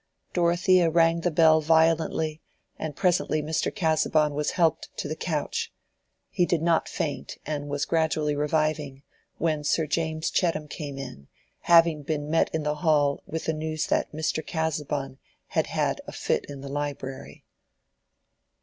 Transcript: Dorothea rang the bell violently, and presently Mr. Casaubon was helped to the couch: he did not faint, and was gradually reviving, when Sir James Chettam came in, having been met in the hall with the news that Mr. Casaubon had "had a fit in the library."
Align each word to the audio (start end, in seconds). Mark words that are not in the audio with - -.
Dorothea 0.33 0.89
rang 0.89 1.21
the 1.21 1.29
bell 1.29 1.61
violently, 1.61 2.41
and 2.79 2.95
presently 2.95 3.39
Mr. 3.39 3.69
Casaubon 3.71 4.33
was 4.33 4.49
helped 4.57 4.89
to 4.97 5.07
the 5.07 5.15
couch: 5.15 5.71
he 6.31 6.43
did 6.43 6.63
not 6.63 6.89
faint, 6.89 7.37
and 7.45 7.67
was 7.69 7.85
gradually 7.85 8.35
reviving, 8.35 9.03
when 9.37 9.63
Sir 9.63 9.85
James 9.85 10.31
Chettam 10.31 10.67
came 10.67 10.97
in, 10.97 11.27
having 11.59 12.01
been 12.01 12.31
met 12.31 12.49
in 12.51 12.63
the 12.63 12.77
hall 12.81 13.21
with 13.27 13.45
the 13.45 13.53
news 13.53 13.85
that 13.85 14.11
Mr. 14.11 14.43
Casaubon 14.43 15.19
had 15.49 15.67
"had 15.67 16.01
a 16.07 16.11
fit 16.11 16.45
in 16.45 16.61
the 16.61 16.67
library." 16.67 17.45